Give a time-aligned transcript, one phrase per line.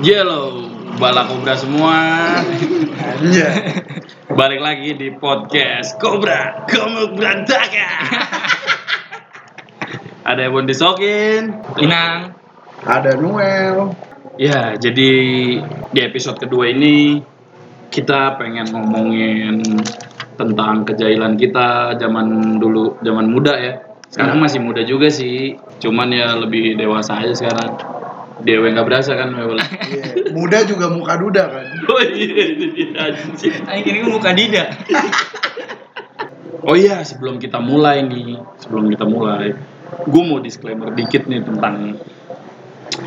[0.00, 0.64] Yellow,
[0.96, 1.96] bala kobra semua.
[3.20, 3.52] Iya.
[4.32, 8.08] Balik lagi di podcast Kobra, Komuk Berantakan.
[10.24, 11.52] Ada yang mau disokin.
[11.84, 12.32] Inang.
[12.88, 13.92] Ada Noel.
[14.40, 15.12] Ya, jadi
[15.68, 17.20] di episode kedua ini
[17.92, 19.84] kita pengen ngomongin
[20.40, 23.84] tentang kejailan kita zaman dulu, zaman muda ya.
[24.08, 27.89] Sekarang masih muda juga sih, cuman ya lebih dewasa aja sekarang.
[28.40, 29.60] Dewe nggak berasa kan, Mewel?
[29.60, 30.04] Iya.
[30.36, 31.64] Muda juga muka duda kan.
[31.90, 33.54] Oh iya, itu dia anjing.
[33.66, 34.64] Akhirnya muka Dida.
[36.60, 39.56] Oh iya, sebelum kita mulai nih, sebelum kita mulai,
[40.04, 41.96] gue mau disclaimer dikit nih tentang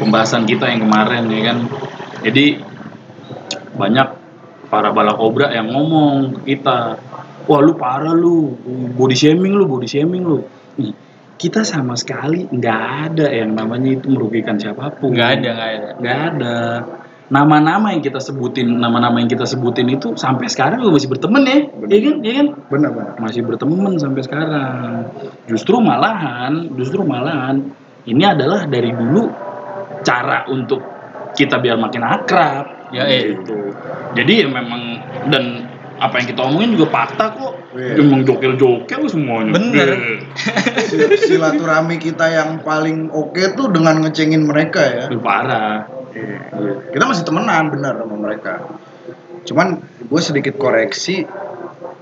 [0.02, 1.58] pembahasan kita yang kemarin ya kan.
[2.26, 2.58] Jadi
[3.78, 4.08] banyak
[4.74, 6.98] para bala kobra yang ngomong ke kita,
[7.46, 8.58] wah lu parah lu,
[8.98, 10.42] body shaming lu, body shaming lu.
[10.82, 10.98] Nih,
[11.38, 15.14] kita sama sekali nggak ada yang namanya itu merugikan siapa pun.
[15.14, 15.90] Enggak ada, enggak ada.
[16.00, 16.58] Nggak ada.
[17.34, 21.60] Nama-nama yang kita sebutin, nama-nama yang kita sebutin itu sampai sekarang juga masih berteman ya,
[21.90, 22.48] iya kan, iya kan?
[22.70, 23.14] Benar-benar.
[23.18, 25.10] masih berteman sampai sekarang.
[25.50, 27.74] Justru malahan, justru malahan
[28.06, 29.32] ini adalah dari dulu
[30.06, 30.84] cara untuk
[31.34, 32.94] kita biar makin akrab.
[32.94, 33.34] Ya, eh.
[33.34, 33.74] gitu.
[34.14, 35.02] Jadi ya memang
[35.34, 35.73] dan
[36.04, 37.54] apa yang kita omongin juga fakta kok.
[37.80, 38.04] Iya.
[38.04, 39.56] Emang jokel-jokel semuanya.
[39.56, 39.88] Bener.
[40.84, 45.04] Si- Silaturahmi kita yang paling oke tuh dengan ngecengin mereka ya.
[45.08, 45.88] Itu parah.
[46.12, 46.92] Iya.
[46.92, 48.68] Kita masih temenan bener sama mereka.
[49.48, 51.24] Cuman gue sedikit koreksi.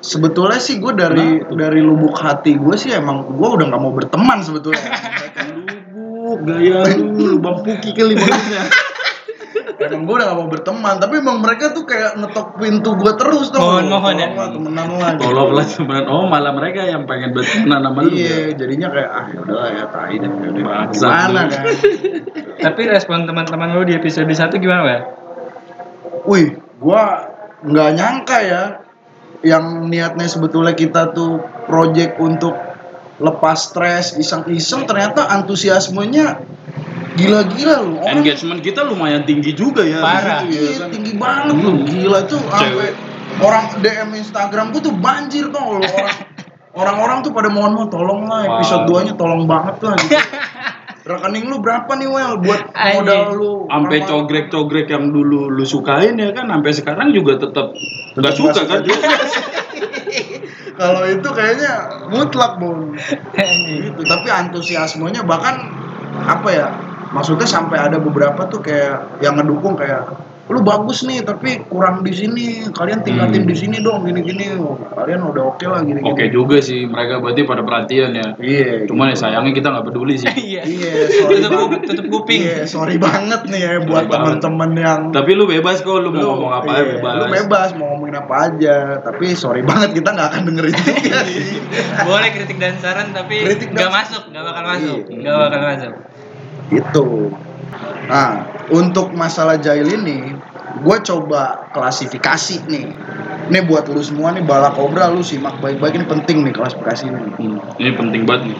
[0.01, 1.53] Sebetulnya sih gue dari tuh?
[1.53, 4.81] dari lubuk hati gue sih emang gue udah nggak mau berteman sebetulnya.
[5.93, 8.65] Lubuk gaya lu, lubang puki kali maksudnya.
[9.87, 13.49] emang gue udah gak mau berteman tapi emang mereka tuh kayak ngetok pintu gue terus
[13.49, 14.27] tuh Mohon-mohon ya.
[14.51, 15.23] temenan lah gitu.
[15.25, 16.05] Tolonglah temenan.
[16.11, 18.13] Oh, malah mereka yang pengen berteman sama lu.
[18.13, 18.21] ya?
[18.21, 20.29] iya jadinya kayak ah yaudahlah ya tai deh
[20.61, 21.63] Bangsat gimana kan
[22.69, 25.01] Tapi respon teman-teman lu di episode 1 gimana, Wel?
[26.29, 27.03] wih gue
[27.65, 28.63] nggak nyangka ya
[29.41, 32.53] yang niatnya sebetulnya kita tuh project untuk
[33.17, 36.41] lepas stres iseng-iseng ternyata antusiasmenya
[37.11, 39.99] gila-gila loh orang Engagement kita lumayan tinggi juga ya.
[39.99, 40.47] Parah.
[40.47, 40.89] ya Iya, kan?
[40.89, 42.89] tinggi banget loh gila tuh sampai
[43.39, 46.17] orang DM Instagram gue tuh banjir tuh loh orang
[46.81, 49.03] orang-orang tuh pada mohon mohon tolong lah episode Wow.
[49.03, 50.15] 2 nya tolong banget lah gitu.
[51.01, 56.29] rekening lu berapa nih Wel buat modal lu sampai cogrek-cogrek yang dulu lu sukain ya
[56.29, 57.73] kan sampai sekarang juga tetap
[58.15, 58.81] nggak suka kan
[60.79, 61.73] kalau itu kayaknya
[62.07, 62.93] mutlak bun
[63.33, 65.73] gitu tapi antusiasmenya bahkan
[66.21, 66.67] apa ya
[67.11, 70.07] maksudnya sampai ada beberapa tuh kayak yang ngedukung kayak
[70.51, 72.67] lu bagus nih tapi kurang di sini.
[72.67, 73.47] Kalian tingkatin Hmm.
[73.47, 74.51] di sini dong gini gini
[74.91, 78.35] kalian udah oke lah gini gini oke juga sih mereka berarti pada perhatian ya.
[78.35, 80.27] Iya cuman ya sayangnya kita nggak peduli sih.
[80.51, 80.61] Iya.
[80.65, 81.79] iya sorry Tutup, banget.
[81.87, 82.41] tutup kuping.
[82.41, 86.51] iya sorry banget nih ya buat teman-teman yang tapi lu bebas kok lu mau ngomong
[86.53, 87.13] apa aja iya, bebas.
[87.15, 88.75] lu bebas mau ngomongin apa aja.
[88.99, 91.19] Tapi sorry banget kita nggak akan dengerin juga.
[91.31, 91.63] Sih
[92.03, 95.15] Boleh kritik dan saran tapi nggak dan- masuk, nggak bakal masuk, Iya.
[95.15, 95.93] nggak bakal masuk.
[96.71, 97.29] Itu.
[98.07, 100.35] Nah, untuk masalah jahil ini,
[100.79, 102.87] gue coba klasifikasi nih.
[103.51, 107.19] Ini buat lu semua nih bala kobra lu simak baik-baik ini penting nih klasifikasi ini.
[107.35, 108.57] Hmm, ini penting banget nih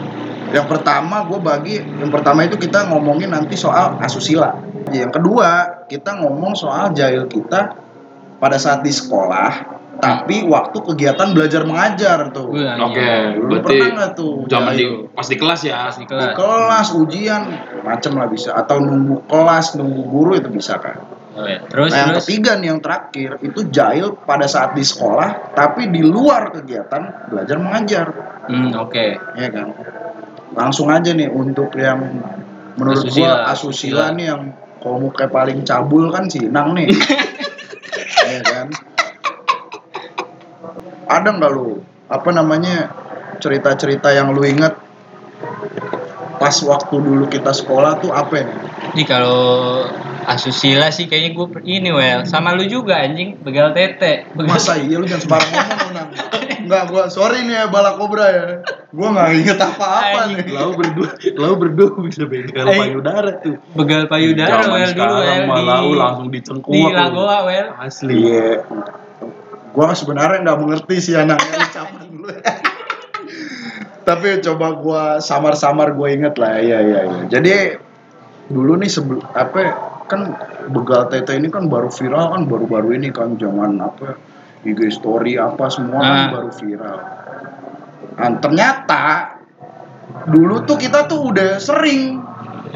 [0.52, 4.52] Yang pertama gue bagi, yang pertama itu kita ngomongin nanti soal asusila.
[4.92, 5.48] Yang kedua
[5.88, 7.72] kita ngomong soal jahil kita
[8.36, 9.71] pada saat di sekolah,
[10.02, 12.50] tapi waktu kegiatan belajar mengajar tuh.
[12.50, 13.38] Wah, oke iya.
[13.38, 15.06] Lu berarti pernah nggak tuh zaman di jahil?
[15.14, 16.34] pas di kelas ya Di di kelas.
[16.34, 17.42] kelas ujian
[17.80, 20.98] macem lah bisa atau nunggu kelas nunggu guru itu bisa kan
[21.32, 21.64] Oh, iya.
[21.64, 22.28] Terus nah yang terus.
[22.28, 27.56] ketiga nih yang terakhir itu jahil pada saat di sekolah tapi di luar kegiatan belajar
[27.56, 28.06] mengajar
[28.42, 29.06] Hmm, oke.
[29.32, 29.70] ya kan
[30.52, 32.04] langsung aja nih untuk yang
[32.74, 34.42] menurut Asusila, gua asusila nih yang
[34.76, 36.90] komuknya paling cabul kan si Inang nih
[38.28, 38.66] ya kan
[41.12, 42.88] ada nggak lu apa namanya
[43.38, 44.72] cerita-cerita yang lu inget
[46.36, 48.58] pas waktu dulu kita sekolah tuh apa nih
[48.92, 49.88] Nih kalau
[50.26, 54.98] asusila sih kayaknya gue ini well sama lu juga anjing begal tete begal Masa iya
[54.98, 56.08] lu jangan sembarang ngomong Nang.
[56.62, 58.44] Enggak, gua sorry nih ya Bala Kobra ya.
[58.94, 60.46] Gua nggak inget apa-apa Anjing.
[60.46, 60.54] nih.
[60.54, 62.78] Lau berdua, lau berdua bisa begal Eh.
[62.78, 63.56] payudara tuh.
[63.74, 66.70] begal payudara well dulu well mah di langsung dicengkuak.
[66.70, 66.94] di.
[66.94, 68.14] Lagoa well Asli.
[68.14, 68.62] Iya.
[69.72, 72.28] Gua sebenarnya nggak mengerti sih anaknya ucapan lu.
[74.08, 76.60] Tapi coba gua samar-samar gua inget lah.
[76.60, 77.22] Iya, iya, iya.
[77.32, 77.52] Jadi
[78.52, 79.72] dulu nih sebelum apa ya,
[80.10, 80.36] kan
[80.68, 84.18] begal tete ini kan baru viral kan baru-baru ini kan zaman apa
[84.62, 86.28] IG story apa semua kan Ah.
[86.36, 86.98] baru viral.
[88.12, 89.02] Nah, ternyata
[90.28, 92.20] dulu tuh kita tuh udah sering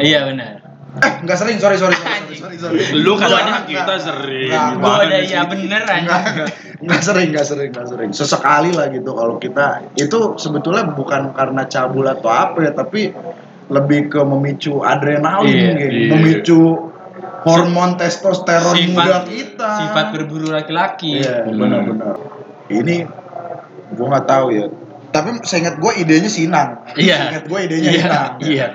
[0.00, 0.55] iya benar
[0.96, 4.48] eh nggak sering sorry sorry sorry, sorry, sorry sorry Lu kita sering.
[4.48, 6.16] Enggak, Gua ada iya bener Enggak, aja.
[6.24, 6.48] enggak.
[6.76, 8.10] Enggak sering, enggak sering, enggak sering.
[8.10, 13.12] Sesekali lah gitu kalau kita itu sebetulnya bukan karena cabul atau apa ya, tapi
[13.66, 15.90] lebih ke memicu adrenalin, Iya, geng.
[15.90, 16.08] iya.
[16.08, 16.60] memicu
[17.42, 19.70] hormon testosteron Sifat- muda kita.
[19.82, 21.20] Sifat berburu laki-laki.
[21.20, 21.58] Iya, Hmm.
[21.58, 22.14] benar-benar.
[22.68, 22.96] Ini
[23.92, 24.66] gua nggak tahu ya.
[25.16, 26.84] Tapi saya ingat gue idenya si Inang.
[26.92, 27.32] Iya.
[27.32, 28.32] Ingat gue idenya Iya, Inang.
[28.44, 28.66] iya.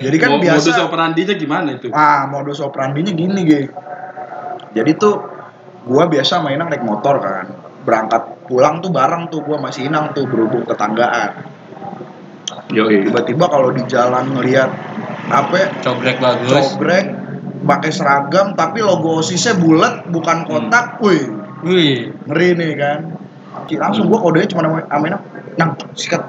[0.00, 0.64] Jadi kan Mo- biasa.
[0.64, 1.86] Modus operandinya gimana itu?
[1.92, 3.62] Ah, modus operandinya gini, Ge.
[4.72, 5.14] Jadi tuh
[5.84, 7.44] gua biasa main naik motor kan.
[7.84, 11.44] Berangkat pulang tuh bareng tuh gua masih Inang tuh berhubung tetanggaan.
[12.72, 13.04] Yoi.
[13.08, 14.68] Tiba-tiba kalau di jalan ngelihat
[15.28, 16.52] apa ya, Cobrek bagus.
[16.52, 17.04] cobrek
[17.58, 21.28] pakai seragam tapi logo osisnya bulat bukan kotak, wih
[21.64, 22.12] Wih.
[22.28, 23.00] ngeri nih kan.
[23.68, 24.84] Langsung gua kodenya cuma nama
[25.58, 26.22] Nang sikat,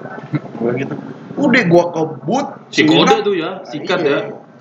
[0.58, 0.94] gua gitu.
[1.38, 4.10] Udah gua kebut, Si kode Inang- tuh ya, sikat Iya.
[4.10, 4.20] ya.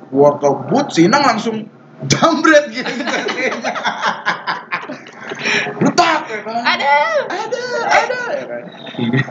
[0.09, 1.65] Gua kebut, si Inang langsung
[2.05, 2.93] jambret gitu.
[5.79, 6.63] Letak ya kan.
[6.65, 6.93] Ada,
[7.31, 8.63] ada, ada ya kan.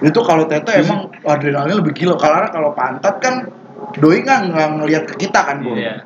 [0.01, 2.15] Itu kalau Tete emang adrenalinnya lebih gila.
[2.15, 3.47] Karena kalau pantat kan
[3.95, 5.75] doi nggak nggak ngelihat ke kita kan, Bu.
[5.75, 6.03] Iya.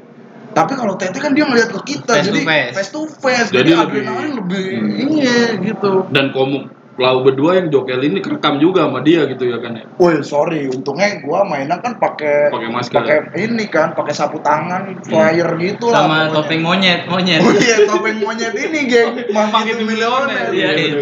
[0.51, 2.73] Tapi kalau Tete kan dia ngelihat ke kita, Face to jadi face.
[2.75, 3.47] face to face.
[3.49, 5.15] Jadi Jadi, lebih- adrenalin lebih Hmm.
[5.15, 5.91] iya gitu.
[6.11, 6.57] Dan kamu
[6.99, 9.85] lau berdua yang jokel ini kerekam juga sama dia gitu ya kan ya.
[9.95, 12.95] Woi sorry, untungnya gua mainan kan pakai Pakai masker.
[12.99, 16.03] pakai ini kan, pakai sapu tangan, flyer gitu lah.
[16.03, 16.35] Sama pokoknya.
[16.35, 17.39] topeng monyet, monyet.
[17.41, 19.09] Oh iya topeng monyet ini geng,
[19.55, 20.51] makin milioner.
[20.51, 20.99] Iya, iya.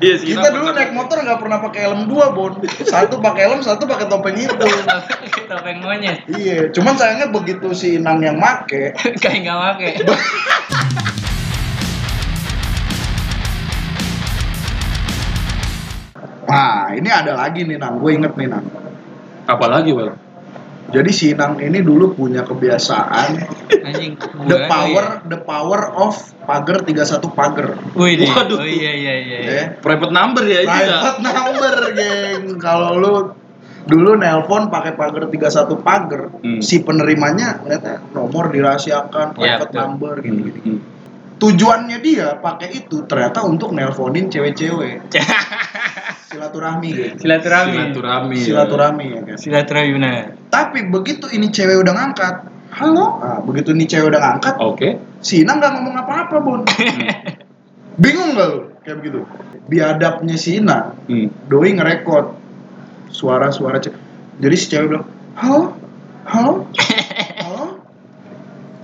[0.00, 0.32] Iya sih.
[0.32, 2.56] Kita dulu naik motor nggak pernah pakai helm dua bon,
[2.88, 4.54] satu pakai helm, satu pakai topeng itu.
[5.50, 6.24] topeng monyet.
[6.36, 8.92] iya, cuman sayangnya begitu si Inang yang make,
[9.22, 9.96] Kayak nggak make.
[16.48, 18.64] Nah ini ada lagi nih Nang, gue inget nih Nang.
[19.44, 20.16] Apalagi, Bang?
[20.88, 23.28] Jadi si Inang ini dulu punya kebiasaan
[23.84, 24.16] Anjing.
[24.48, 27.76] the gua- power the power of pagar 31 pagar.
[27.92, 28.24] Wih.
[28.24, 28.56] Waduh.
[28.56, 29.38] Oh iya iya iya.
[29.38, 29.62] Ya.
[29.76, 30.96] Private number ya itu ya.
[31.04, 32.42] Private number, geng.
[32.56, 33.12] Kalau lu
[33.84, 36.60] dulu nelpon pakai pagar 31 pagar, Hmm.
[36.60, 39.80] si penerimanya ternyata nomor dirahasiakan, Iya, private betul.
[39.84, 40.60] number gitu-gitu.
[40.62, 40.80] Hmm.
[41.38, 45.06] Tujuannya dia pakai itu ternyata untuk nelponin cewek-cewek.
[46.28, 47.14] Silaturahmi, geng.
[47.16, 47.72] Silaturahmi.
[47.78, 48.36] Silaturahmi.
[48.36, 48.44] ya.
[48.44, 49.38] Silaturahmi ya, guys.
[49.40, 50.22] Silaturahmi benar.
[50.50, 52.34] Tapi begitu ini cewek udah ngangkat,
[52.74, 53.22] halo.
[53.22, 54.88] Nah, begitu ini cewek udah ngangkat, Oke.
[55.22, 56.60] si Ina nggak ngomong apa-apa, Bon.
[58.02, 58.58] Bingung nggak lu?
[58.84, 59.18] Kayak begitu.
[59.70, 61.30] Biadabnya si Ina, Hmm.
[61.48, 62.34] doi ngerekord
[63.08, 63.96] suara-suara cewek.
[64.42, 65.06] Jadi si cewek bilang,
[65.38, 65.72] halo,
[66.28, 66.52] halo.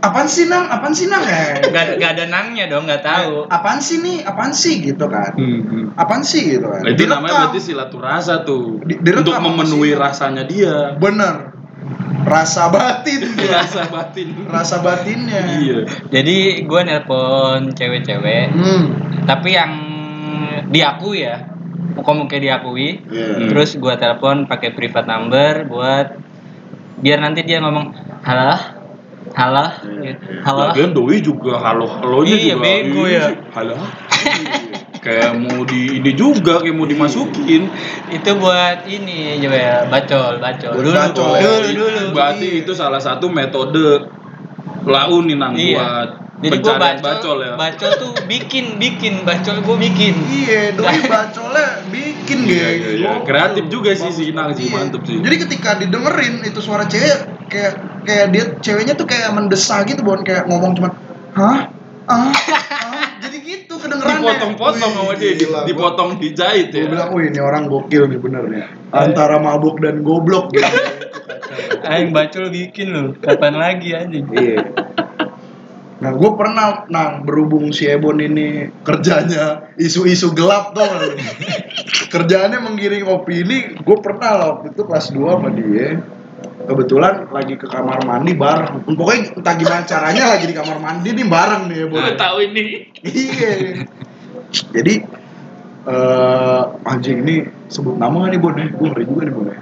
[0.04, 0.68] Apaan sih nang?
[0.68, 1.22] Apaan sih nang?
[1.22, 3.48] Eh, Gak, ada- gak ada nangnya dong, nggak tahu.
[3.48, 4.20] Apaan sih nih?
[4.22, 5.32] Apaan sih gitu kan?
[5.32, 5.84] Hmm, hmm.
[5.96, 6.84] Apaan sih gitu kan?
[6.84, 7.24] Itu Direkam.
[7.24, 8.84] namanya berarti silaturasa tuh.
[8.84, 10.92] Di- direkam Untuk memenuhi si- rasanya dia.
[10.94, 11.56] Bener.
[12.22, 13.48] Rasa batin dia.
[13.60, 14.28] Rasa batin.
[14.44, 15.40] Rasa batinnya.
[15.56, 15.78] Iya.
[16.10, 18.82] Jadi gue nelpon cewek-cewek, Hmm.
[19.24, 19.72] tapi yang
[20.66, 21.48] diakui ya,
[21.94, 23.04] muka-muka diakui.
[23.04, 23.26] Iya.
[23.30, 23.48] Hmm.
[23.48, 26.16] Terus gue telepon pakai private number buat
[26.96, 27.92] biar nanti dia ngomong
[28.22, 28.73] halo,
[29.34, 30.40] halo, Iya, iya.
[30.46, 30.60] halo.
[30.70, 32.62] Lagian doi juga halo halonya Iya, juga.
[32.62, 33.26] bego iya, ya.
[33.50, 33.74] Halo.
[35.04, 37.68] kayak mau di ini juga kayak mau dimasukin.
[38.08, 40.70] Itu buat ini coba ya, bacol, bacol.
[40.72, 41.42] Buat Dulu, bacol, ya.
[41.42, 42.02] dulu, dulu.
[42.14, 42.60] Berarti Iya.
[42.64, 44.08] itu salah satu metode
[44.86, 45.76] lau nih nang Iya.
[45.76, 47.52] buat Jadi gue bacol, bacol ya.
[47.56, 50.14] bacol tuh bikin, bikin, bacol gue bikin.
[50.26, 52.74] Iya, doi bacolnya bikin Iya, geng.
[52.74, 53.10] iya, iya.
[53.14, 53.24] Gokil.
[53.24, 54.74] Kreatif juga sih si Inang sih, Iya.
[54.74, 55.18] mantep sih.
[55.20, 57.18] Jadi ketika didengerin itu suara cewek
[57.48, 60.92] kayak kayak dia ceweknya tuh kayak mendesah gitu, Bon, kayak ngomong cuma,
[61.34, 61.72] "Hah?
[62.06, 62.30] Ah?
[62.30, 62.32] ah?"
[63.24, 64.20] Jadi gitu kedengerannya.
[64.20, 65.60] Dipotong-potong sama dia, di- gila.
[65.64, 66.92] dipotong dijahit Gue ya.
[66.92, 68.64] bilang, "Wih, ini orang gokil nih bener nih.
[68.92, 70.68] Antara mabuk dan goblok gitu."
[71.84, 73.08] Aing bacol bikin loh.
[73.20, 74.24] Kapan lagi anjing?
[74.32, 74.60] Iya.
[76.04, 80.84] Nah, gue pernah, nang berhubung si Ebon ini kerjanya isu-isu gelap tuh.
[82.12, 86.04] Kerjaannya menggiring opini, gue pernah lah waktu itu kelas 2 sama dia.
[86.64, 88.88] Kebetulan lagi ke kamar mandi bareng.
[88.88, 92.00] Pokoknya entah gimana caranya lagi di kamar mandi nih bareng nih Ebon.
[92.00, 92.62] Gue tahu ini.
[93.04, 93.52] Iya.
[94.72, 94.94] Jadi
[95.84, 98.66] eh anjing ini sebut nama nggak nih Bon ya?
[98.72, 99.58] Gue ngeri juga nih Bon ya.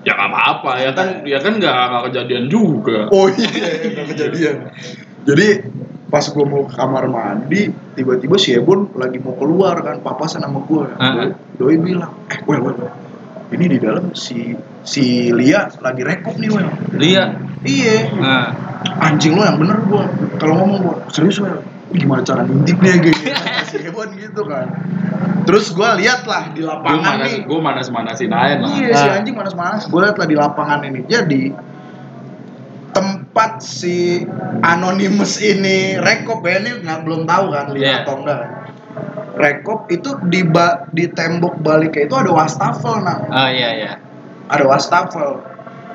[0.00, 2.98] Ya nggak apa-apa ya kan, ya kan nggak nggak kejadian juga.
[3.12, 4.56] Oh iya, nggak kejadian.
[5.28, 5.48] Jadi
[6.10, 10.66] pas gue mau ke kamar mandi, tiba-tiba si Ebon lagi mau keluar kan, papasan sama
[10.66, 10.84] gue.
[10.98, 11.30] Ah.
[11.54, 12.90] Doi bilang, eh well, well,
[13.50, 16.70] ini di dalam si si Lia lagi rekop nih well.
[16.94, 17.30] Lihat.
[17.60, 18.44] Iya, Nah,
[19.04, 20.04] anjing lo yang bener gue.
[20.40, 21.36] Kalau ngomong gue, serius.
[21.90, 23.20] Ini gimana cara ngintipnya gitu
[23.74, 24.70] si Ebon gitu kan.
[25.44, 27.42] Terus gue lihat lah di lapangan manas, nih.
[27.44, 28.70] gue manas-manasin aja lah.
[28.70, 29.18] Iya si Ah.
[29.18, 29.82] anjing manas-manas.
[29.90, 31.00] Gue liat lah di lapangan ini.
[31.04, 31.42] Jadi
[32.90, 34.26] tem sempat si
[34.60, 37.96] anonymous ini rekop ya ini nggak belum tahu kan lihat Iya.
[38.02, 38.40] atau enggak
[39.40, 43.92] rekop itu di ba- di tembok baliknya itu ada wastafel nah Oh iya iya.
[44.46, 45.40] ada wastafel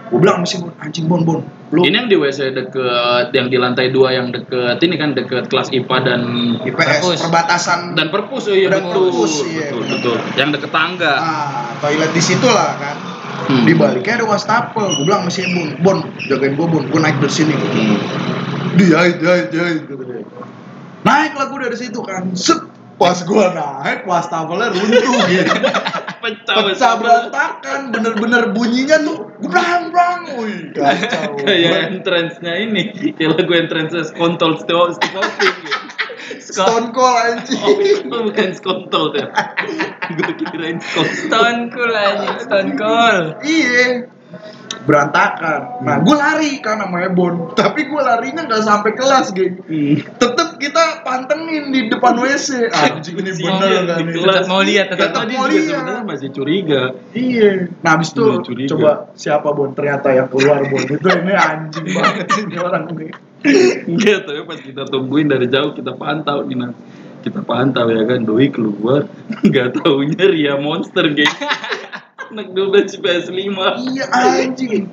[0.06, 3.90] gue bilang masih anjing bon bon lu Ini yang di WC deket, yang di lantai
[3.90, 6.22] dua yang deket ini kan deket kelas IPA dan
[6.62, 7.20] IPS Perpus.
[7.20, 9.92] perbatasan dan perpus oh iya Dan betul, perpus, iya, betul, benar.
[9.92, 10.16] betul.
[10.36, 11.14] Yang deket tangga.
[11.16, 11.36] ah,
[11.80, 12.98] toilet di situ lah kan
[13.36, 13.62] Hmm.
[13.62, 17.34] di baliknya ada wastafel gue bilang masih bon bon jagain gue bon gue naik dari
[17.36, 17.98] sini Hmm.
[18.76, 20.22] dia dia dia gitu dia.
[21.04, 22.62] naik lah gue dari situ kan set
[22.96, 25.54] pas gue naik wastafelnya runtuh gitu
[26.26, 33.54] Pecah, pecah berantakan bener-bener bunyinya tuh brang brang wih kacau Kayak entrance-nya ini, kayak lagu
[33.54, 35.80] entrance skontol sto stopping gitu.
[36.42, 39.30] Stone Cold anjing Oh, bukan skontol ya.
[40.18, 41.14] Gue kirain skontol.
[41.14, 43.18] Stone Cool anjing, Stone Cool.
[43.46, 44.10] iya
[44.86, 49.98] berantakan nah gue lari kan sama Ebon tapi gue larinya nggak sampai kelas geng Hmm.
[50.22, 54.46] tetep kita pantengin di depan WC anjing ini bener Di nih.
[54.48, 55.70] Mau lihat, tetap mau lihat.
[55.70, 56.82] sebenarnya masih curiga.
[57.12, 57.70] Iya.
[57.86, 58.26] Nah, habis itu
[58.76, 59.72] coba siapa Bon?
[59.76, 60.84] Ternyata yang keluar Bon.
[60.96, 63.08] Itu ini anjing banget ini orang ini.
[63.86, 66.74] Enggak, tapi pas kita tungguin dari jauh kita pantau nih.
[67.26, 69.10] Kita pantau ya kan, doi keluar,
[69.42, 71.34] nggak taunya Ria Monster geng.
[72.32, 73.38] Anak 12 PS5
[73.94, 74.90] Iya anjing.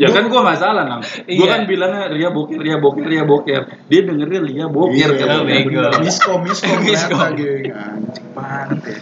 [0.00, 1.46] Ya kan gua nggak salah Nang Gua Iya.
[1.52, 6.00] kan bilangnya Ria boker, Ria boker, Ria boker Dia dengernya Ria boker Iya, bener.
[6.00, 7.18] Miskom, miskom Miskom.
[7.20, 7.64] ternyata geng.
[7.70, 8.98] Anjing banget ya.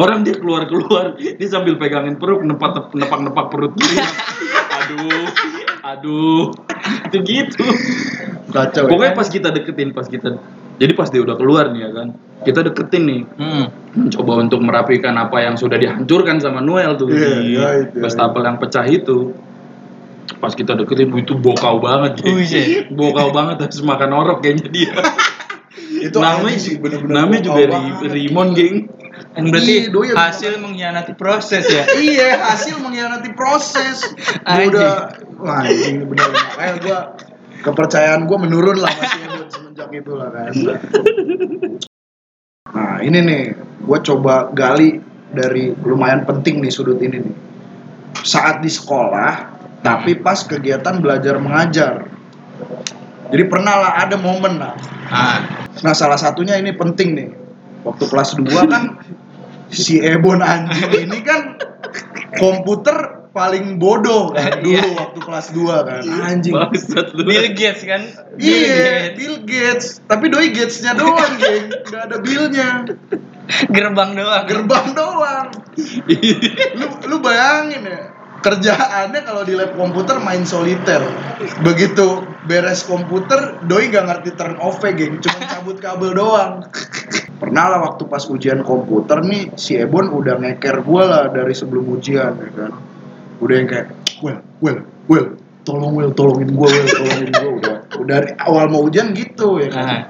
[0.00, 4.08] Orang dia keluar-keluar, dia sambil pegangin perut, nepak nepak perut dia.
[4.72, 5.28] aduh,
[5.84, 6.42] aduh,
[7.12, 7.64] itu gitu.
[8.56, 8.88] Kacau.
[8.88, 9.18] Pokoknya ya.
[9.18, 10.40] pas kita deketin, pas kita,
[10.76, 12.08] jadi pas dia udah keluar nih ya kan,
[12.42, 13.66] kita deketin nih, Hmm.
[13.92, 17.98] mencoba untuk merapikan apa yang sudah dihancurkan sama Noel tuh Iya, di iya, itu.
[17.98, 19.32] wastafel yang pecah itu.
[20.36, 22.36] Pas kita deketin, itu bokau banget, geng.
[22.36, 22.92] Buset.
[22.92, 24.92] bokau banget harus makan orok kayaknya dia.
[26.06, 27.14] itu namanya, sih bener-bener.
[27.14, 28.10] namanya juga Ri- banget.
[28.12, 28.76] Rimon, geng.
[29.32, 31.84] Yang berarti Iya, doi hasil mengkhianati proses ya.
[32.04, 33.96] Iya, hasil mengkhianati proses.
[34.44, 35.08] Udah,
[35.40, 36.28] wah anjing bener.
[36.32, 36.98] Makanya gua
[37.62, 40.52] kepercayaan gua menurun lah masih semenjak itu lah kan.
[42.74, 43.42] Nah ini nih,
[43.84, 45.00] gua coba gali
[45.32, 47.36] dari lumayan penting nih sudut ini nih.
[48.26, 52.08] Saat di sekolah, tapi pas kegiatan belajar mengajar.
[53.30, 54.74] Jadi pernah lah ada momen lah.
[55.06, 57.28] Ah, Nah salah satunya ini penting nih.
[57.84, 58.98] Waktu kelas 2 kan
[59.68, 61.60] si Ebon anjing ini kan
[62.40, 64.96] komputer paling bodoh kan dulu Iya.
[64.96, 66.54] waktu kelas 2 kan anjing.
[66.56, 67.28] Bangsat lu.
[67.28, 68.00] Bill Gates kan?
[68.40, 70.00] Iya, Bill Gates.
[70.08, 71.68] Tapi doi Gates-nya doang, geng.
[71.84, 72.88] Gak ada Bill-nya.
[73.68, 74.44] Gerbang doang.
[74.48, 75.46] Gerbang doang.
[76.80, 78.02] Lu lu bayangin ya.
[78.36, 81.02] Kerjaannya kalau di lab komputer main soliter.
[81.60, 85.20] Begitu beres komputer, doi gak ngerti turn off geng.
[85.20, 86.64] Cuma cabut kabel doang.
[87.36, 91.84] Pernah lah waktu pas ujian komputer nih, si Ebon udah ngeker gue lah dari sebelum
[91.92, 92.72] ujian ya kan.
[93.38, 93.86] Udah yang kayak,
[94.18, 95.26] well, well, well,
[95.62, 97.76] tolong well, tolongin gue, well, tolongin gue udah.
[97.96, 99.84] Udah dari awal mau ujian gitu ya kan.
[99.84, 100.02] Ah,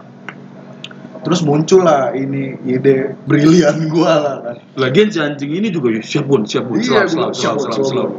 [1.22, 4.56] Terus muncul lah ini ide brilian gua lah kan.
[4.78, 7.58] Lagian si anjing ini juga ya siap bun, siap bun, Iya, selap, selap, gua- selap,
[7.58, 8.10] selap, selap.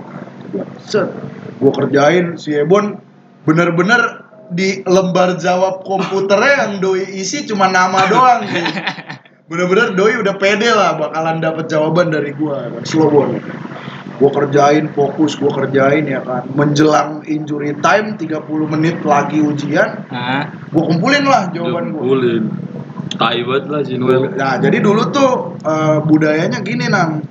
[0.83, 1.07] Set,
[1.55, 2.99] gua kerjain si Ebon
[3.47, 8.43] bener-bener di lembar jawab komputernya yang doi isi cuma nama doang.
[9.49, 12.83] Bener-bener doi udah pede lah bakalan dapet jawaban dari gua kan.
[12.83, 13.39] Slow bon.
[14.17, 16.49] Gua kerjain fokus, gua kerjain ya kan.
[16.49, 22.01] Menjelang injury time 30 menit lagi ujian, ah, gua kumpulin lah jawaban gua.
[22.01, 22.43] Kumpulin.
[23.17, 24.33] Tai banget lah si Noel.
[24.33, 25.31] Nah, jadi dulu tuh
[25.61, 27.21] eh, budayanya gini nang.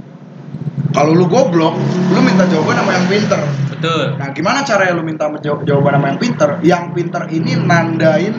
[0.94, 1.76] Kalau lu goblok,
[2.08, 3.40] lu minta jawaban sama yang pinter.
[3.68, 4.16] betul.
[4.16, 6.48] Nah, gimana caranya lu minta menjawab- jawaban sama yang pinter?
[6.64, 8.32] Yang pinter ini nandain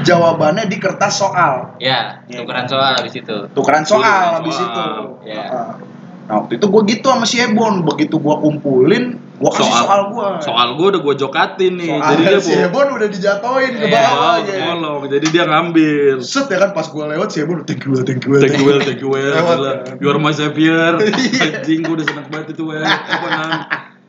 [0.00, 1.76] jawabannya di kertas soal.
[1.76, 3.36] Ya, tukeran soal habis itu.
[3.52, 4.84] Tukeran soal habis soal, itu.
[5.28, 5.76] ya.
[6.24, 7.84] Nah, waktu itu gue gitu sama si Ebon.
[7.84, 10.28] Begitu gue kumpulin, gue kasih soal, Soal, gue.
[10.40, 11.90] soal gue udah gue jokatin nih.
[11.92, 14.08] Soalnya jadi dia si bawa Ebon udah dijatoin ke Iya, bawah.
[14.08, 14.60] bawah, gitu.
[14.64, 15.00] kolong.
[15.12, 16.14] Jadi dia ngambil.
[16.24, 18.56] Set ya kan pas gue lewat si Ebon thank you well, thank you well, Thank
[18.56, 19.30] you well, thank you well.
[19.30, 19.72] Lewat, Gila.
[19.84, 19.96] kan.
[20.00, 20.92] You are my savior.
[21.04, 21.60] Iya.
[21.60, 22.80] Anjing gue udah seneng banget itu well.
[22.80, 23.52] Apa nang?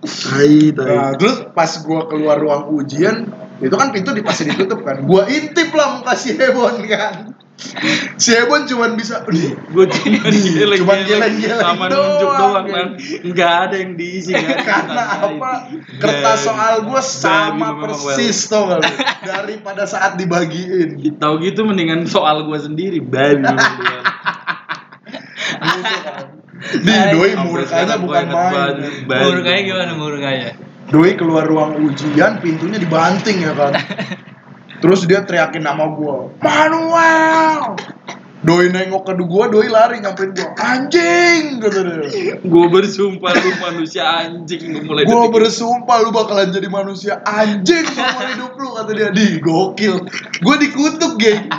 [0.06, 0.86] Tai, tai.
[0.86, 3.26] Nah, terus pas gua keluar ruang ujian,
[3.58, 5.02] itu kan pintu pasti ditutup kan.
[5.02, 7.34] Gua intip lah muka si Ebon kan.
[8.20, 9.24] Si Ebon cuman bisa.
[9.72, 12.88] Gue cuma geleng Cuman geleng-geleng sama doang, nunjuk doang kan.
[13.24, 14.60] Nggak ada yang diisi kan.
[14.60, 15.52] Karena apa?
[16.00, 18.84] Kertas soal gua sama persis tau gak?
[19.24, 21.00] Daripada saat dibagiin.
[21.16, 23.00] Tahu gitu mendingan soal gue sendiri.
[23.00, 23.48] Babi.
[26.66, 28.76] Nih, doi murkanya bukan main.
[29.06, 30.50] Murkanya gimana murkanya?
[30.90, 33.74] Doi keluar ruang ujian, pintunya dibanting ya kan.
[34.86, 37.74] Terus dia teriakin nama gua, Manuel.
[38.46, 42.38] Doi nengok ke gua, doi lari nyamperin gua, anjing kata dia.
[42.46, 47.82] Gue bersumpah lu manusia anjing lu mulai Gua detik bersumpah lu bakalan jadi manusia anjing
[47.98, 49.10] seumur hidup lu kata dia.
[49.10, 50.06] Di gokil.
[50.46, 51.50] Gua dikutuk, geng.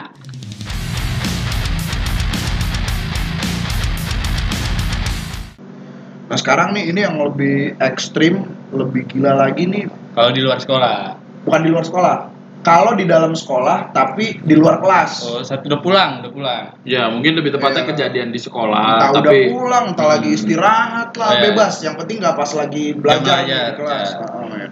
[6.30, 11.18] Nah sekarang nih ini yang lebih ekstrim, lebih gila lagi nih Kalau di luar sekolah.
[11.42, 12.35] bukan di luar sekolah.
[12.66, 15.22] Kalau di dalam sekolah tapi di luar kelas.
[15.22, 16.62] Oh, satu udah pulang, udah pulang.
[16.82, 17.90] Ya mungkin lebih tepatnya Iya.
[17.94, 21.42] kejadian di entah sekolah udah Tapi pulang, entah lagi istirahat lah, Iya.
[21.46, 21.74] bebas.
[21.86, 24.08] Yang penting nggak pas lagi belajar belajar, di kelas.
[24.10, 24.26] iya.
[24.34, 24.66] Oh, iya.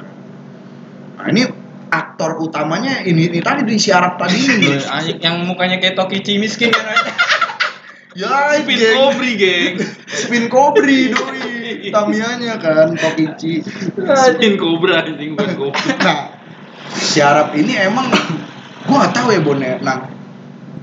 [1.15, 1.43] Nah ini
[1.87, 4.75] aktor utamanya ini, ini tadi di siarap tadi ini.
[5.23, 6.83] Yang mukanya kayak Tokichi miskin kan.
[8.19, 8.95] ya, Spin geng.
[8.99, 9.75] Kobri geng
[10.27, 11.95] Spin Kobri doi.
[11.95, 13.63] Tamianya kan Tokichi.
[13.95, 16.34] Spin Cobra anjing bukan Kobri Nah,
[16.91, 18.11] siarap ini emang
[18.85, 19.79] gua nggak tahu ya Bon ya.
[19.81, 19.99] Nah,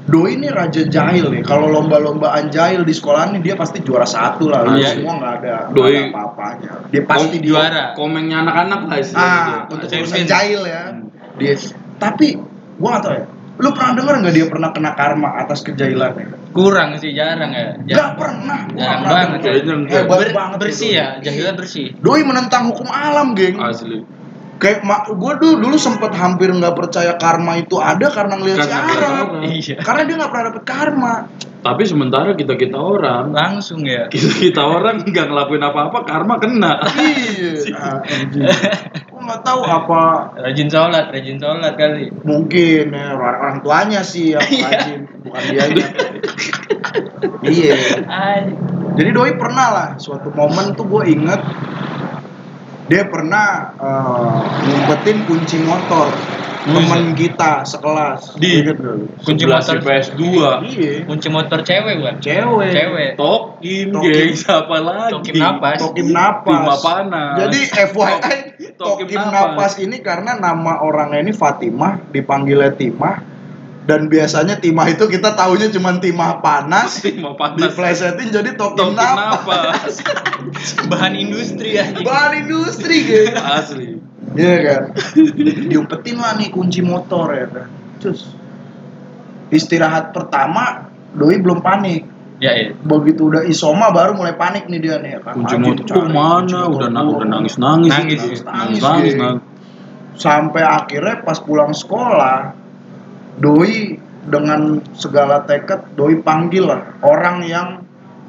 [0.02, 1.42] Doi ini raja jahil nih.
[1.42, 4.66] Kalau lomba-lombaan jahil di sekolah nih dia pasti juara satu lah.
[4.66, 4.98] Lu Iya.
[4.98, 6.72] semua nggak ada, Doi- ada apa-apanya.
[6.90, 7.84] Dia pasti Kom- dia juara.
[7.94, 10.02] Komengnya anak-anak lah Ah, istilahnya untuk gitu.
[10.02, 10.28] urusan Champion.
[10.28, 10.82] jahil ya.
[11.38, 11.54] Dia
[11.98, 12.28] tapi
[12.76, 13.26] gua nggak tahu ya.
[13.62, 16.28] Lu pernah denger nggak dia pernah kena karma atas kejahilannya?
[16.52, 17.78] Kurang sih, jarang ya.
[17.78, 18.14] Gak Jarang.
[18.18, 18.60] pernah.
[18.66, 19.92] Gua nggak Jarang pernah banget.
[19.94, 20.98] Hebat Ber- banget bersih itu.
[20.98, 21.88] ya, jahilnya bersih.
[21.96, 23.62] Doi menentang hukum alam, geng.
[23.62, 24.02] Asli
[24.62, 28.70] Kayak mak gue dulu dulu sempet hampir nggak percaya karma itu ada karena ngeliat si
[28.70, 29.28] Karena Arab.
[29.42, 29.76] Iya.
[29.82, 31.16] Karena dia nggak pernah dapet karma.
[31.62, 34.10] Tapi sementara kita-kita orang Langsung ya.
[34.10, 38.02] Kita-kita orang nggak ngelakuin apa-apa Karma kena iya.
[39.14, 42.10] Gue nggak tahu apa Rajin sholat, rajin sholat kali.
[42.26, 44.66] mungkin ya, orang, orang tuanya sih yang Iya.
[44.74, 45.88] rajin, bukan dianya.
[47.46, 47.78] iya.
[48.98, 51.42] Jadi doi pernah lah suatu momen tuh gue inget
[52.92, 56.12] dia pernah eh, ngumpetin kunci motor
[56.62, 58.38] temen kita sekelas.
[58.38, 58.62] Di-?
[59.26, 59.82] Kunci motor.
[59.82, 60.22] si PS2
[60.62, 60.94] Iya.
[61.10, 62.16] Kunci motor cewek bukan?
[62.22, 62.70] Cewek.
[62.70, 63.12] Cewek.
[63.18, 64.12] Tokim Tokim.
[64.14, 65.78] geng Siapa lagi Tokim napas.
[65.82, 66.52] Tokim napas.
[66.52, 68.38] Bima panas Jadi FYI
[68.78, 69.34] Tokim Tokim napas.
[69.34, 73.31] napas ini karena nama orangnya ini Fatimah dipanggilnya Timah
[73.82, 79.42] dan biasanya Timah itu kita taunya cuma Timah panas Bima panas diplesetin jadi Tokim napas.
[79.42, 79.94] napas
[80.92, 81.90] Bahan industri ya.
[82.02, 83.38] Bahan industri gitu.
[83.42, 83.98] Asli
[84.38, 84.82] Iya kan.
[85.68, 87.68] Diumpetin lah nih kunci motor ya kan.
[87.98, 88.30] Terus
[89.50, 92.08] istirahat pertama Doi belum panik.
[92.42, 92.74] Ya, ya.
[92.74, 95.34] Begitu udah isoma baru mulai panik nih dia nih ya kan.
[95.42, 97.14] Kunci motor cari mana kunci motor udah na gua.
[97.18, 99.42] udah nangis nangis Nangis, nangis nangis, nangis, nangis, nangis.
[100.22, 102.61] sampai akhirnya pas pulang sekolah
[103.42, 104.62] doi dengan
[104.94, 107.68] segala tekad doi panggil lah orang yang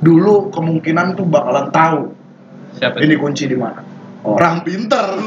[0.01, 2.01] dulu kemungkinan tuh bakalan tahu
[2.73, 2.99] Siapa?
[2.99, 3.85] ini kunci di mana
[4.25, 5.05] orang pinter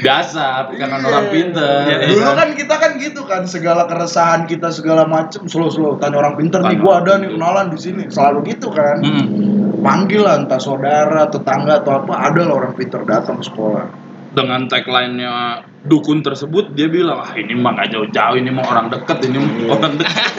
[0.00, 1.06] biasa karena Iya.
[1.06, 2.48] orang pinter Iya, ya dulu kan?
[2.56, 6.72] kita kan gitu kan segala keresahan kita segala macem slow slow tanya orang pinter nih
[6.72, 9.80] Tanya gua ada nih kenalan di sini selalu gitu kan Mm.
[9.80, 13.84] panggil lah entah saudara tetangga atau apa ada lah orang pinter datang ke sekolah
[14.32, 19.18] dengan tagline-nya dukun tersebut dia bilang ah ini mah gak jauh-jauh ini mah orang deket
[19.24, 19.68] ini mah Iya.
[19.72, 20.18] orang deket.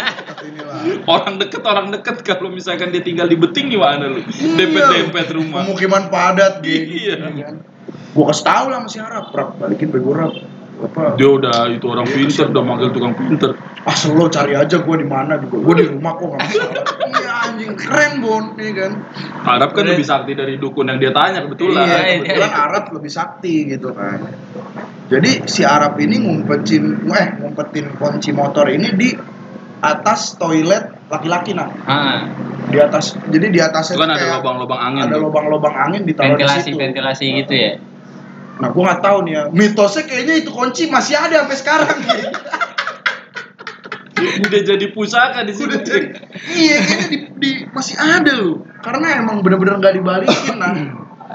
[1.06, 2.16] Orang deket orang deket.
[2.26, 4.22] Kalau misalkan dia tinggal di beting gimana lu?
[4.26, 4.58] Iya.
[4.58, 5.62] dempet dempet rumah.
[5.66, 7.58] Pemukiman padat gitu Iya.
[8.12, 10.36] gua kasih tahu lah masih harap rap balikin bego rap
[11.18, 13.52] dia udah itu orang Iya, pinter udah manggil tukang pinter.
[13.82, 15.58] Ah lo cari aja gua di mana juga.
[15.62, 16.74] Gua di rumah kok nggak masalah
[17.12, 18.44] iya anjing keren bon.
[18.58, 18.92] Iya kan?
[19.46, 19.90] Arab kan Keren.
[19.98, 21.86] lebih sakti dari dukun yang dia tanya kebetulan.
[21.86, 22.16] Iya iya.
[22.22, 24.20] kebetulan Arab lebih sakti gitu kan.
[25.12, 29.10] Jadi si Arab ini ngumpetin eh ngumpetin kunci motor ini di
[29.82, 32.30] atas toilet laki-laki nah Ah,
[32.70, 36.46] di atas jadi di atasnya itu kan ada lubang-lubang angin ada lubang-lubang angin ditaruh di
[36.46, 36.78] ventilasi situ.
[36.78, 37.72] ventilasi gitu ya.
[38.62, 39.44] Nah, gua nggak tahu nih ya.
[39.50, 41.98] Mitosnya kayaknya itu kunci masih ada sampai sekarang.
[44.22, 46.14] Udah jadi pusaka di jadi,
[46.54, 48.62] iya, kayaknya di, di- masih ada loh.
[48.86, 50.78] Karena emang bener-bener nggak dibalikin nah.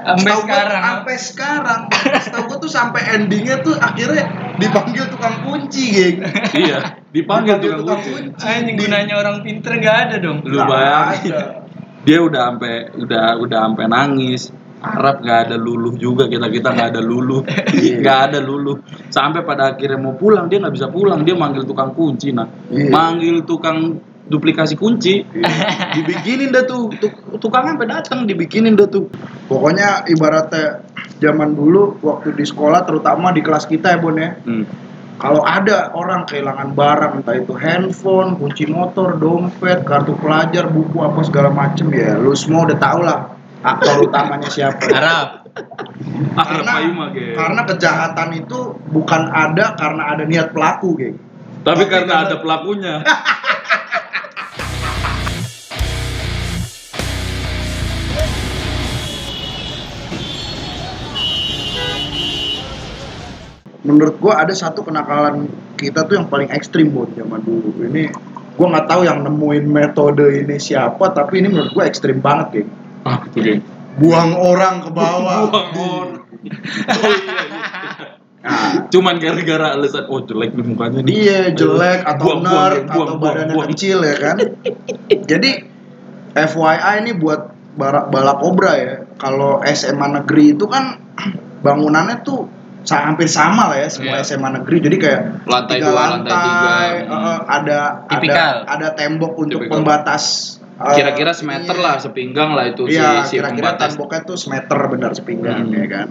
[0.07, 0.81] Sampai sekarang.
[0.87, 1.79] Sampai sekarang.
[2.23, 6.17] Setahu gua tuh sampai endingnya tuh akhirnya dipanggil tukang kunci, geng.
[6.55, 10.43] iya dipanggil tukang kunci Anjing gunanya orang pinter nggak ada dong.
[10.43, 11.63] lu bayangin ada.
[12.03, 16.89] dia udah sampai udah udah sampai nangis Arab nggak ada luluh juga kita kita nggak
[16.95, 17.41] ada luluh.
[17.77, 18.01] Iya.
[18.01, 18.77] nggak ada luluh.
[19.09, 21.25] Sampai pada akhirnya mau pulang dia nggak bisa pulang.
[21.25, 22.93] Dia manggil tukang kunci nah Iya.
[22.93, 25.23] manggil tukang duplikasi kunci.
[25.95, 26.91] Dibikinin dah tuh.
[26.99, 29.07] Tuk- tukang sampai datang dibikinin dah tuh.
[29.47, 30.83] Pokoknya ibaratnya
[31.17, 34.35] zaman dulu waktu di sekolah terutama di kelas kita ya Bon ya.
[34.37, 34.85] hmm.
[35.17, 41.25] Kalau ada orang kehilangan barang entah itu handphone, kunci motor, dompet, kartu pelajar, buku apa
[41.25, 44.85] segala macem ya, lu semua udah tau lah aktor utamanya siapa.
[44.89, 45.29] Arab.
[46.37, 46.73] Karena
[47.33, 51.17] karena kejahatan itu bukan ada karena ada niat pelaku geng
[51.65, 52.95] Tapi tapi karena karena- ada pelakunya.
[63.87, 65.47] menurut gua ada satu kenakalan
[65.79, 68.11] kita tuh yang paling ekstrim buat zaman dulu ini
[68.59, 72.69] gua nggak tahu yang nemuin metode ini siapa tapi ini menurut gua ekstrim banget geng
[73.07, 73.61] Ah, geng.
[73.95, 76.21] buang orang ke bawah Buang orang.
[76.27, 77.61] Oh iya, iya.
[78.39, 81.11] Nah, Cuman gara-gara alasan oh jelek nih mukanya nih.
[81.11, 83.69] Iya jelek atau Buang, buang, nerd buang, atau buang, badannya buang.
[83.71, 84.35] kecil ya kan.
[85.25, 85.51] Jadi
[86.33, 87.41] FYI ini buat
[87.73, 88.93] bara- bala kobra ya.
[89.15, 90.95] Kalau SMA negeri itu kan
[91.65, 92.47] bangunannya tuh
[92.87, 94.23] hampir sama lah ya semua Iya.
[94.29, 94.77] SMA negeri.
[94.79, 96.71] Jadi kayak Lantai tiga dua, lantai tiga.
[97.03, 98.55] eh, ada Tipikal.
[98.63, 99.75] ada ada tembok untuk Tipikal.
[99.75, 100.55] pembatas.
[100.77, 101.83] Eh, Kira-kira semeter iya.
[101.83, 103.97] lah, sepinggang lah itu Iya, si, si kira-kira pembatas.
[103.97, 105.73] temboknya tuh semeter benar sepinggang Hmm.
[105.73, 106.07] ya kan.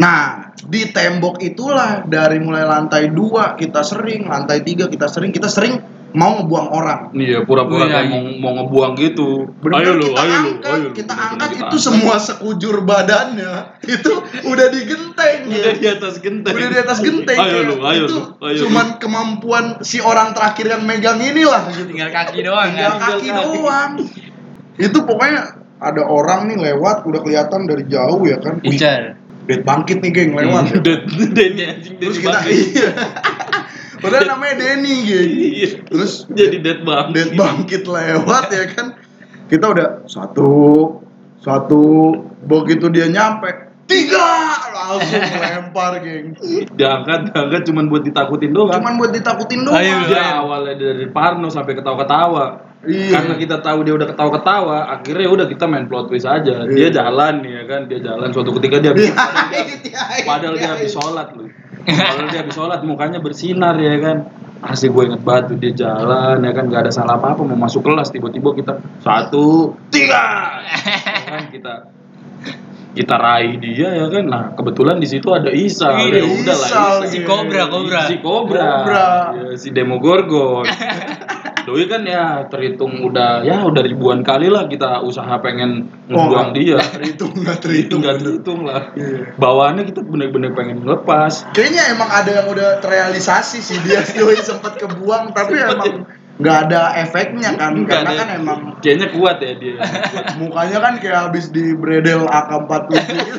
[0.00, 0.20] Nah,
[0.56, 5.76] di tembok itulah dari mulai lantai 2 kita sering, lantai 3 kita sering, kita sering
[6.12, 7.00] mau ngebuang orang.
[7.14, 8.12] Iya, pura-pura Iya, kayak iya.
[8.12, 9.28] mau, mau ngebuang gitu.
[9.62, 10.90] Bener-bener ayo lu, kita ayo lu, angkat, ayo lu.
[10.94, 13.54] kita angkat kita itu semua sekujur badannya
[13.94, 14.12] itu
[14.46, 15.62] udah digenteng ya.
[15.62, 16.54] Udah di atas genteng.
[16.54, 17.38] Udah di atas genteng.
[17.38, 17.68] Ayo ya.
[17.68, 18.62] lu, ayo itu lu, ayo lu.
[18.66, 21.86] cuman kemampuan si orang terakhir yang megang inilah gitu.
[21.90, 23.00] Tinggal kaki doang Tinggal kan.
[23.14, 23.56] kaki kaki.
[23.58, 23.90] doang.
[24.80, 25.40] Itu pokoknya
[25.80, 28.58] ada orang nih lewat udah kelihatan dari jauh ya kan.
[28.66, 29.20] Incar.
[29.48, 30.70] Dead bangkit nih geng lewat.
[30.78, 30.96] Udah
[31.34, 32.90] Denny anjing Terus kita iya.
[34.00, 34.96] Padahal namanya Denny.
[35.06, 35.68] Iya.
[35.86, 37.12] Terus Jadi dead banget.
[37.14, 38.86] Dead bangkit lewat ya kan.
[39.46, 40.50] Kita udah satu
[41.40, 41.82] satu
[42.44, 44.28] begitu dia nyampe tiga
[44.70, 46.38] langsung lempar geng.
[46.78, 48.78] Diangkat, diangkat cuman buat ditakutin doang.
[48.78, 49.74] Cuman buat ditakutin doang.
[49.82, 52.70] Ayo, dia awalnya dari Parno sampai ketawa-ketawa.
[52.86, 53.12] Iya.
[53.12, 56.64] Karena kita tahu dia udah ketawa-ketawa, akhirnya udah kita main plot twist aja.
[56.64, 56.72] Iya.
[56.72, 60.70] Dia jalan ya kan, dia jalan suatu ketika dia Iya, habis iya, padahal dia iya.
[60.78, 61.50] habis sholat loh.
[61.86, 64.18] Padahal dia habis sholat mukanya bersinar ya kan.
[64.60, 67.56] Asli gue inget banget tuh dia jalan ya kan nggak ada salah apa apa mau
[67.56, 71.74] masuk kelas tiba-tiba kita satu tiga Ya kan kita
[72.92, 76.96] kita raih dia ya kan nah kebetulan di situ ada Isa ya udah lah Isal,
[77.06, 77.08] Isa.
[77.08, 78.00] Si Cobra, Cobra.
[78.04, 79.08] si Cobra, Cobra.
[79.32, 80.68] Ya, si Demogorgon
[81.60, 86.80] Doi kan ya terhitung udah ya udah ribuan kali lah kita usaha pengen ngebuang dia
[86.96, 88.00] Terhitung nggak itu terhitung.
[88.00, 89.36] nggak terhitung lah Iya.
[89.36, 94.76] bawaannya kita bener-bener pengen lepas Kayaknya emang ada yang udah terrealisasi sih dia doi sempat
[94.76, 95.92] kebuang tapi Sempet emang
[96.40, 98.20] nggak ada efeknya kan karena ada.
[98.24, 99.76] kan emang kayaknya kuat ya dia
[100.40, 103.38] mukanya kan kayak habis di bredel AK-47 gitu.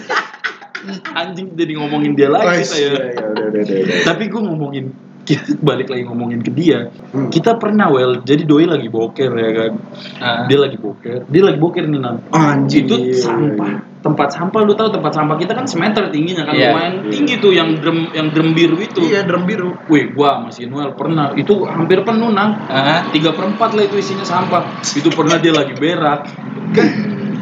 [1.11, 3.97] anjing jadi ngomongin dia lagi ya ya, ya, udah, udah, udah.
[4.05, 4.85] tapi gue ngomongin
[5.31, 7.27] kita balik lagi ngomongin ke dia Hmm.
[7.27, 9.71] kita pernah well jadi doi lagi boker ya kan
[10.17, 10.43] Ah.
[10.45, 12.85] dia lagi boker dia lagi boker nih nam Anjing.
[12.85, 13.79] itu iya, sampah iya.
[13.99, 16.71] tempat sampah lu tahu tempat sampah kita kan semeter tingginya kan Iya.
[16.71, 19.75] lumayan tinggi tuh yang drum yang drum biru itu Iya, drum biru.
[19.85, 23.03] Wih, gua masih Noel pernah itu hampir penuh nang Ah.
[23.09, 26.31] tiga perempat lah itu isinya sampah itu pernah dia lagi berak
[26.71, 26.87] kan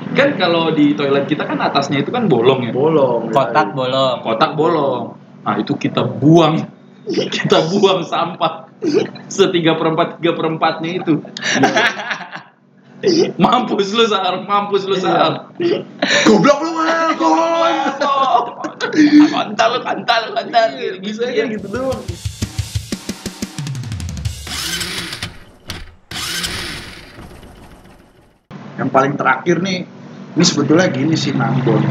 [0.09, 3.29] kan kalau di toilet kita kan atasnya itu kan bolong ya Bolong.
[3.29, 4.17] Kotak bolong.
[4.19, 5.03] kotak bolong
[5.39, 6.57] nah itu kita buang
[7.09, 8.69] kita buang sampah
[9.27, 11.13] setiga perempat tiga perempatnya itu
[13.39, 15.49] mampus lu saar mampus lu saar
[16.27, 16.71] Goblok lu.
[17.15, 18.75] Goblok.
[19.31, 20.63] kantal kantal kantal
[20.99, 22.03] Bisa kayak gitu doang.
[28.79, 29.83] Yang paling terakhir nih,
[30.39, 31.83] ini sebetulnya gini sih Nambon.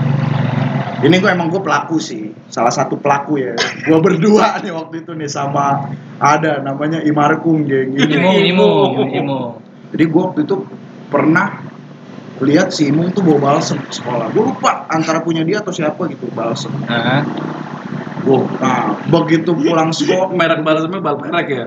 [0.99, 3.55] Ini gue emang gue pelaku sih, salah satu pelaku ya.
[3.87, 7.95] Gue berdua nih waktu itu nih sama ada namanya Imarkung geng.
[7.95, 8.51] Imung, Ini.
[8.51, 9.51] imung, imung.
[9.95, 10.57] Jadi gue waktu itu
[11.09, 11.64] pernah
[12.38, 14.31] lihat si Imung tuh bawa balsem ke sekolah.
[14.31, 16.71] Gue lupa antara punya dia atau siapa gitu balsem.
[16.87, 17.27] Ah.
[18.27, 18.45] Wow.
[18.61, 21.67] Nah, begitu pulang sekolah, merek balsemnya bal merek ya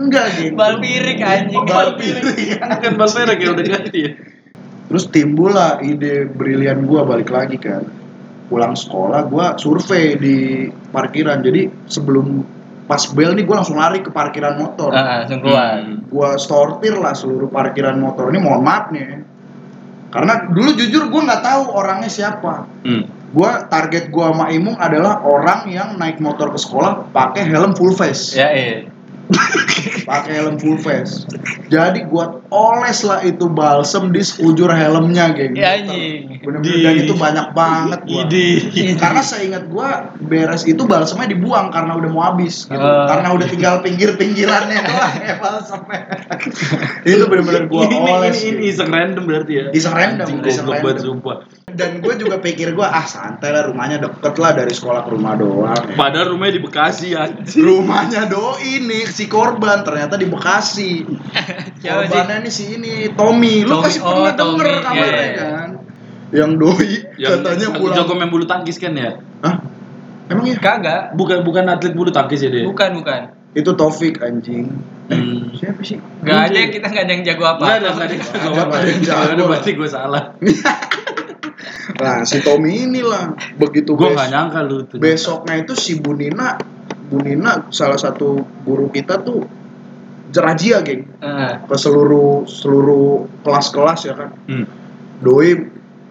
[0.00, 0.54] enggak geng.
[0.56, 1.64] Bal pirik anjing.
[1.66, 2.56] Bal piring.
[2.80, 4.12] kan bal merek ya udah ganti ya
[4.90, 7.86] Terus timbul lah ide brilian gua balik lagi kan.
[8.50, 11.38] Pulang sekolah gua survei di parkiran.
[11.46, 12.42] Jadi sebelum
[12.90, 14.90] pas bel nih gua langsung lari ke parkiran motor.
[14.90, 15.86] Ah, langsung keluar.
[16.10, 18.34] Gua sortir lah seluruh parkiran motor.
[18.34, 19.22] Ini mohon maaf nih.
[20.10, 22.66] Karena dulu jujur gua nggak tahu orangnya siapa.
[22.82, 23.06] Hmm.
[23.30, 27.94] Gua target gua sama Imung adalah orang yang naik motor ke sekolah pakai helm full
[27.94, 28.34] face.
[28.34, 28.90] Ya, iya.
[30.10, 31.24] Pakai helm full face.
[31.70, 35.54] Jadi gua oles lah itu balsem di sekujur helmnya, geng.
[35.54, 36.42] Ya anjing.
[36.42, 38.22] Bener-bener dan itu banyak banget gua.
[38.26, 38.48] Ide.
[38.98, 42.80] Karena seingat gua beres itu balsemnya dibuang karena udah mau habis gitu.
[42.80, 43.06] Oh.
[43.06, 46.00] Karena udah tinggal pinggir-pinggirannya doang ya balsemnya.
[47.06, 48.42] itu bener-bener gua ini, oles.
[48.42, 50.98] ini, ini iseng random berarti ya Iseng random, Anjing, iseng random.
[50.98, 51.36] sumpah
[51.72, 55.34] Dan gue juga pikir gue ah santai lah rumahnya deket lah dari sekolah ke rumah
[55.34, 55.76] doang.
[55.84, 55.94] ya.
[55.94, 57.56] Padahal rumahnya di Bekasi anjir.
[57.56, 61.06] Rumahnya doi nih si korban ternyata di Bekasi.
[61.80, 63.62] Korbannya nih si ini Tommy.
[63.62, 64.80] Lu Tommy, pasti oh, pernah denger Tommy.
[64.80, 65.48] kabarnya Iya, iya.
[65.48, 65.68] kan?
[66.30, 67.96] Yang doi Yang katanya yang pulang.
[67.96, 69.10] jago main bulu tangkis kan ya?
[69.40, 69.54] Hah?
[70.26, 70.56] Emang ya?
[70.56, 71.00] Kagak.
[71.12, 72.62] Bukan bukan atlet bulu tangkis ya dia.
[72.62, 73.34] Bukan, bukan.
[73.50, 74.70] Itu Taufik anjing.
[75.10, 75.50] Eh, Hmm.
[75.50, 75.98] siapa sih?
[76.22, 77.62] Gak ada kita gak ada yang jago apa.
[77.66, 78.14] Enggak ada, enggak ada.
[78.14, 79.26] Ada, Enggak ada yang jago.
[79.26, 80.22] ada, berarti gue salah.
[81.96, 84.96] Nah, si Tommy inilah begitu Gue nggak nyangka lu tuh.
[84.96, 86.56] besoknya itu si Bu Nina,
[87.06, 89.44] Bu Nina salah satu guru kita tuh
[90.30, 91.04] jerazia, geng.
[91.18, 94.30] Eh, Ke seluruh seluruh kelas-kelas ya kan.
[94.46, 94.64] Hmm.
[95.18, 95.58] Doi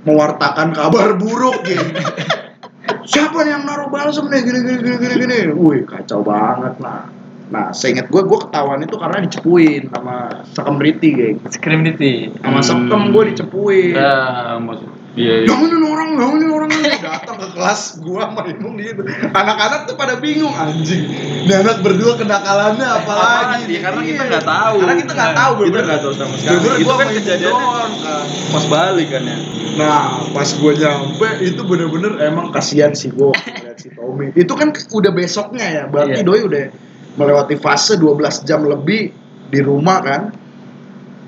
[0.01, 1.87] mewartakan kabar buruk, geng.
[3.09, 5.37] Siapa yang naruh balsam nih gini gini gini gini gini.
[5.51, 7.09] Wih, kacau banget nah.
[7.49, 11.37] Nah, seinget gue, gue ketahuan itu karena dicepuin sama Sekem Riti, geng.
[11.49, 12.29] Scream Diti.
[12.35, 12.67] Sama Hmm.
[12.85, 13.93] Sekem gue dicepuin.
[13.95, 14.13] Ya,
[14.59, 14.85] maksud
[15.15, 15.47] iya, iya.
[15.47, 16.69] Yang ini orang, yang ini orang
[16.99, 19.01] datang ke kelas gua sama Imung gitu.
[19.31, 21.05] Anak-anak tuh pada bingung anjing.
[21.45, 23.65] Ini anak berdua kenakalannya apalagi?
[23.65, 23.69] Apaan?
[23.69, 24.29] Ya, karena kita Iya.
[24.29, 24.75] nggak tahu.
[24.83, 25.85] Karena kita nggak tahu, Kita bener-bener.
[25.87, 26.49] nggak tahu sama sekali.
[26.59, 27.91] Bener-bener Itu kan kejadiannya kan.
[28.49, 29.37] pas balik kan ya.
[29.79, 34.25] Nah, pas gua nyampe itu bener-bener emang kasihan sih gua ngeliat si Tommy.
[34.33, 36.27] Itu kan udah besoknya ya, berarti Iya.
[36.27, 36.63] doi udah
[37.15, 39.11] melewati fase 12 jam lebih
[39.47, 40.21] di rumah kan.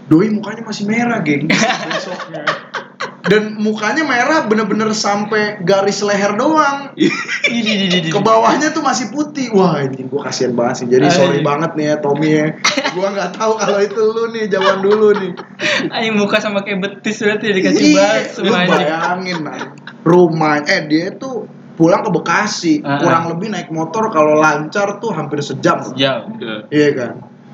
[0.05, 1.47] Doi mukanya masih merah, geng.
[1.87, 2.43] Besoknya.
[3.21, 6.89] Dan mukanya merah bener-bener sampai garis leher doang.
[8.09, 9.53] Ke bawahnya tuh masih putih.
[9.53, 10.87] Wah, anjing gua kasihan banget sih.
[10.89, 12.47] Jadi sorry banget nih ya Tommy ya.
[12.97, 15.31] Gua nggak tahu kalau itu lu nih zaman dulu nih.
[15.93, 19.57] Ayo muka sama kayak betis berarti dikasih Iya, bakso lu bayangin nah.
[20.01, 21.45] Rumah eh dia tuh
[21.77, 23.01] pulang ke Bekasi, Ah.
[23.01, 25.81] kurang lebih naik motor kalau lancar tuh hampir sejam.
[25.97, 26.25] Iya.
[26.69, 27.11] Iya kan?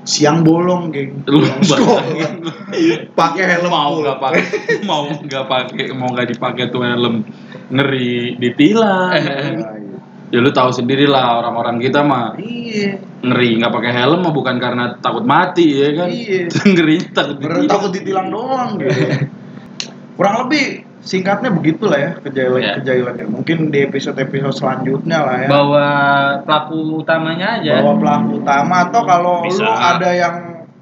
[0.08, 1.28] Siang bolong, geng.
[1.28, 1.43] Lu.
[3.20, 4.43] Pakai helm mau nggak pakai
[4.88, 7.28] mau nggak pakai mau nggak dipakai tuh helm
[7.67, 9.67] ngeri ditilang Iya.
[10.28, 13.04] ya lu tahu sendiri lah orang-orang kita mah Iya.
[13.20, 16.48] ngeri nggak pakai helm mah bukan karena takut mati ya kan Iya.
[16.72, 17.67] ngeri takut ditilang.
[17.67, 18.91] takut ditilang doang gitu.
[20.15, 22.74] Kurang lebih singkatnya begitulah ya kejailan Ya.
[22.78, 23.26] kejailannya.
[23.26, 25.50] Mungkin di episode episode selanjutnya lah ya.
[25.50, 25.86] Bawa
[26.43, 27.80] pelaku utamanya aja.
[27.80, 29.63] Bawa pelaku utama atau kalau Bisa.
[29.63, 30.36] lu ada yang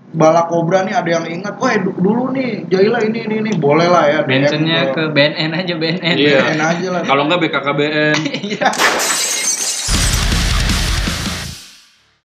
[0.10, 3.86] bala kobra nih ada yang ingat, wah du- dulu nih Jaila ini ini ini boleh
[3.86, 4.20] lah ya.
[4.24, 6.16] DM Bensinnya ke BNN aja BNN.
[6.16, 6.40] Iya.
[6.42, 7.02] BNN aja lah.
[7.04, 8.16] kalau nggak BKKBN
[8.50, 8.70] Iya.